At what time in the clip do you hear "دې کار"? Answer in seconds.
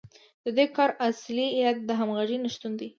0.57-0.89